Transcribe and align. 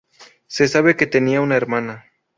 Se 0.47 0.67
sabe 0.67 0.95
que 0.95 1.05
tenía 1.05 1.41
una 1.41 1.57
hermana. 1.57 2.05